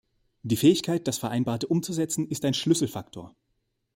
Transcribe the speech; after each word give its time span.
Die 0.41 0.57
Fähigkeit, 0.57 1.07
das 1.07 1.19
Vereinbarte 1.19 1.67
umzusetzen, 1.67 2.27
ist 2.27 2.43
ein 2.45 2.55
Schlüsselfaktor. 2.55 3.35